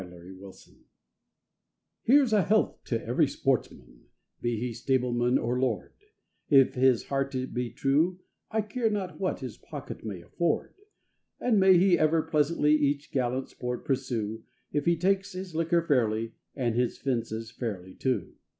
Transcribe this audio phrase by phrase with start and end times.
[0.01, 0.85] A Hunting Song
[2.01, 4.05] Here's a health to every sportsman,
[4.41, 5.93] be he stableman or lord,
[6.49, 8.19] If his heart be true,
[8.49, 10.73] I care not what his pocket may afford;
[11.39, 14.43] And may he ever pleasantly each gallant sport pursue,
[14.73, 18.33] If he takes his liquor fairly, and his fences fairly, too.